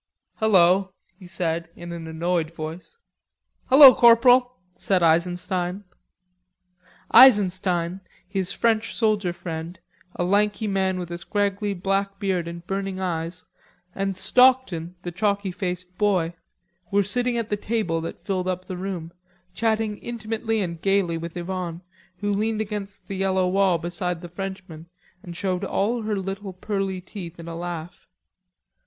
[0.37, 2.97] "Hello," he said in an annoyed voice.
[3.67, 5.83] "Hello, corporal," said Eisenstein.
[7.11, 9.77] Eisenstein, his French soldier friend,
[10.15, 13.45] a lanky man with a scraggly black heard and burning black eyes,
[13.93, 16.33] and Stockton, the chalky faced boy,
[16.89, 19.11] were sitting at the table that filled up the room,
[19.53, 21.81] chatting intimately and gaily with Yvonne,
[22.21, 24.87] who leaned against the yellow wall beside the Frenchman
[25.21, 28.07] and showed all her little pearly teeth in a laugh.